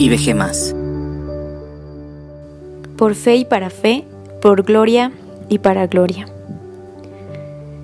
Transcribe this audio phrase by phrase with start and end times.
[0.00, 0.74] y veje más.
[2.96, 4.04] Por fe y para fe,
[4.40, 5.12] por gloria
[5.48, 6.26] y para gloria.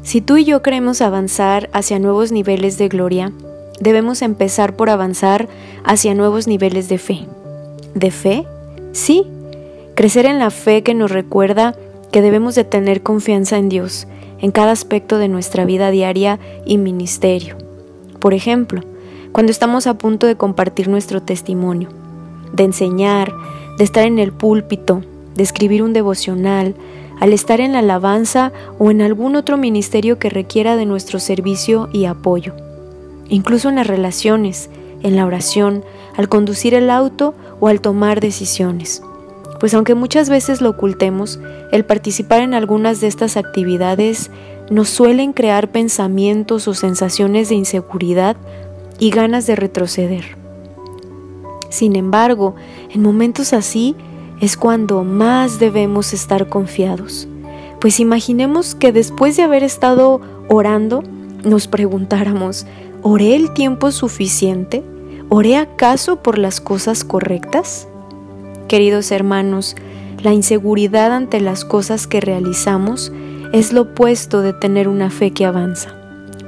[0.03, 3.33] Si tú y yo queremos avanzar hacia nuevos niveles de gloria,
[3.81, 5.47] debemos empezar por avanzar
[5.85, 7.27] hacia nuevos niveles de fe.
[7.95, 8.47] ¿De fe?
[8.93, 9.27] Sí.
[9.95, 11.75] Crecer en la fe que nos recuerda
[12.13, 14.07] que debemos de tener confianza en Dios
[14.41, 17.57] en cada aspecto de nuestra vida diaria y ministerio.
[18.21, 18.83] Por ejemplo,
[19.33, 21.91] cuando estamos a punto de compartir nuestro testimonio,
[22.57, 23.33] de enseñar,
[23.79, 25.03] de estar en el púlpito,
[25.35, 26.75] de escribir un devocional,
[27.21, 31.89] al estar en la alabanza o en algún otro ministerio que requiera de nuestro servicio
[31.93, 32.55] y apoyo.
[33.29, 34.71] Incluso en las relaciones,
[35.03, 35.85] en la oración,
[36.17, 39.03] al conducir el auto o al tomar decisiones.
[39.61, 41.39] Pues aunque muchas veces lo ocultemos,
[41.73, 44.31] el participar en algunas de estas actividades
[44.71, 48.37] nos suelen crear pensamientos o sensaciones de inseguridad
[48.99, 50.46] y ganas de retroceder.
[51.69, 52.55] Sin embargo,
[52.91, 53.95] en momentos así
[54.41, 57.29] es cuando más debemos estar confiados.
[57.81, 61.03] Pues imaginemos que después de haber estado orando,
[61.45, 62.67] nos preguntáramos,
[63.03, 64.83] ¿oré el tiempo suficiente?
[65.29, 67.89] ¿Oré acaso por las cosas correctas?
[68.69, 69.77] Queridos hermanos,
[70.23, 73.13] la inseguridad ante las cosas que realizamos
[73.53, 75.95] es lo opuesto de tener una fe que avanza,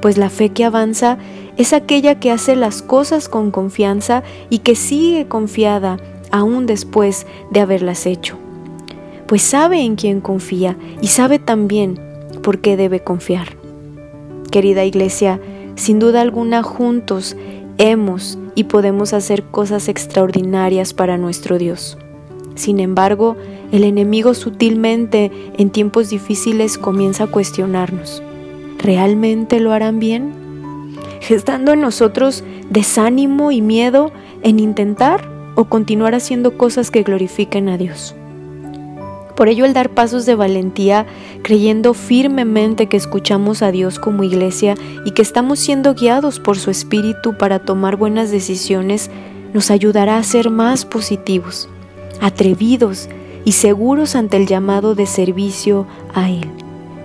[0.01, 1.17] pues la fe que avanza
[1.59, 5.97] es aquella que hace las cosas con confianza y que sigue confiada
[6.31, 8.37] aún después de haberlas hecho,
[9.27, 11.99] pues sabe en quién confía y sabe también
[12.41, 13.57] por qué debe confiar.
[14.51, 15.41] Querida iglesia,
[15.75, 17.35] sin duda alguna juntos
[17.77, 21.97] hemos y podemos hacer cosas extraordinarias para nuestro Dios.
[22.55, 23.35] Sin embargo,
[23.73, 28.23] el enemigo sutilmente en tiempos difíciles comienza a cuestionarnos.
[28.77, 30.48] ¿Realmente lo harán bien?
[31.29, 37.77] Gestando en nosotros desánimo y miedo en intentar o continuar haciendo cosas que glorifiquen a
[37.77, 38.15] Dios.
[39.35, 41.05] Por ello el dar pasos de valentía,
[41.43, 44.73] creyendo firmemente que escuchamos a Dios como iglesia
[45.05, 49.11] y que estamos siendo guiados por su Espíritu para tomar buenas decisiones,
[49.53, 51.69] nos ayudará a ser más positivos
[52.21, 53.07] atrevidos
[53.45, 56.49] y seguros ante el llamado de servicio a Él.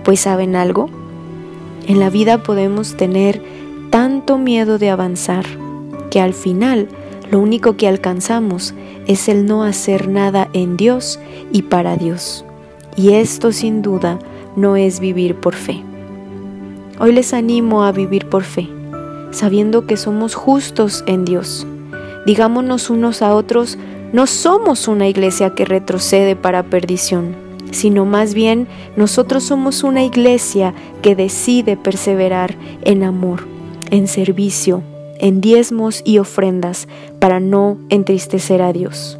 [0.03, 0.89] Pues saben algo,
[1.87, 3.53] en la vida podemos tener
[3.95, 5.45] tanto miedo de avanzar
[6.11, 6.89] que al final
[7.31, 8.73] lo único que alcanzamos
[9.07, 11.17] es el no hacer nada en Dios
[11.53, 12.43] y para Dios.
[12.97, 14.19] Y esto sin duda
[14.57, 15.81] no es vivir por fe.
[16.99, 18.67] Hoy les animo a vivir por fe,
[19.31, 21.65] sabiendo que somos justos en Dios.
[22.25, 23.77] Digámonos unos a otros,
[24.11, 27.33] no somos una iglesia que retrocede para perdición,
[27.71, 28.67] sino más bien
[28.97, 33.54] nosotros somos una iglesia que decide perseverar en amor,
[33.95, 34.83] en servicio,
[35.19, 36.87] en diezmos y ofrendas
[37.19, 39.17] para no entristecer a Dios.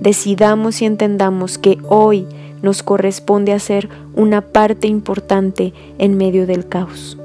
[0.00, 2.26] Decidamos y entendamos que hoy
[2.62, 7.16] nos corresponde hacer una parte importante en medio del caos.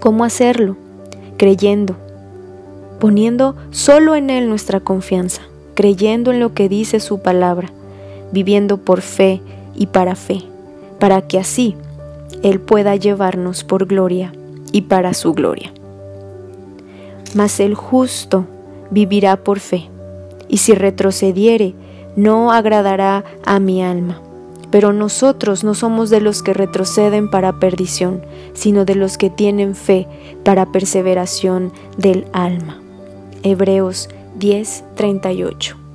[0.00, 0.76] ¿Cómo hacerlo?
[1.36, 1.96] Creyendo,
[3.00, 5.42] poniendo solo en Él nuestra confianza
[5.76, 7.70] creyendo en lo que dice su palabra,
[8.32, 9.40] viviendo por fe
[9.76, 10.42] y para fe,
[10.98, 11.76] para que así
[12.42, 14.32] Él pueda llevarnos por gloria
[14.72, 15.72] y para su gloria.
[17.34, 18.46] Mas el justo
[18.90, 19.88] vivirá por fe,
[20.48, 21.74] y si retrocediere,
[22.16, 24.20] no agradará a mi alma.
[24.70, 28.22] Pero nosotros no somos de los que retroceden para perdición,
[28.52, 30.06] sino de los que tienen fe
[30.44, 32.80] para perseveración del alma.
[33.42, 35.85] Hebreos 10:38.